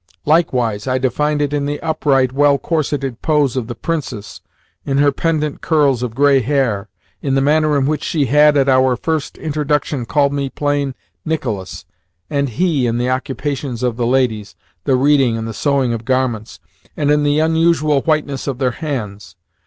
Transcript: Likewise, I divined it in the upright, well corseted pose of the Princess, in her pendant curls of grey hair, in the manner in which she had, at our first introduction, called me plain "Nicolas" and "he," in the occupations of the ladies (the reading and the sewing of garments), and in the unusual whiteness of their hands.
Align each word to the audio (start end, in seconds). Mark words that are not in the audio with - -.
Likewise, 0.25 0.87
I 0.87 0.97
divined 0.97 1.43
it 1.43 1.53
in 1.53 1.67
the 1.67 1.79
upright, 1.81 2.31
well 2.33 2.57
corseted 2.57 3.21
pose 3.21 3.55
of 3.55 3.67
the 3.67 3.75
Princess, 3.75 4.41
in 4.83 4.97
her 4.97 5.11
pendant 5.11 5.61
curls 5.61 6.01
of 6.01 6.15
grey 6.15 6.39
hair, 6.39 6.89
in 7.21 7.35
the 7.35 7.39
manner 7.39 7.77
in 7.77 7.85
which 7.85 8.03
she 8.03 8.25
had, 8.25 8.57
at 8.57 8.67
our 8.67 8.95
first 8.95 9.37
introduction, 9.37 10.07
called 10.07 10.33
me 10.33 10.49
plain 10.49 10.95
"Nicolas" 11.23 11.85
and 12.31 12.49
"he," 12.49 12.87
in 12.87 12.97
the 12.97 13.11
occupations 13.11 13.83
of 13.83 13.95
the 13.95 14.07
ladies 14.07 14.55
(the 14.85 14.95
reading 14.95 15.37
and 15.37 15.47
the 15.47 15.53
sewing 15.53 15.93
of 15.93 16.03
garments), 16.03 16.59
and 16.97 17.11
in 17.11 17.21
the 17.21 17.37
unusual 17.37 18.01
whiteness 18.01 18.47
of 18.47 18.57
their 18.57 18.71
hands. 18.71 19.35